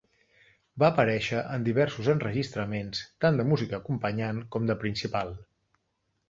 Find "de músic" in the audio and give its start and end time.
3.41-3.77